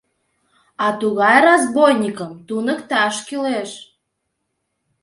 —А 0.85 0.87
тугай 0.99 1.37
разбойникым 1.45 2.31
туныкташ 2.47 3.15
кӱлеш. 3.27 3.71